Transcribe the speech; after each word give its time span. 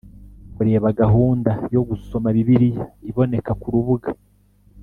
Kureba 0.55 0.87
gahunda 1.01 1.51
yo 1.75 1.81
gusoma 1.89 2.27
bibiliya 2.35 2.85
iboneka 3.09 3.51
ku 3.61 3.67
rubuga 3.73 4.09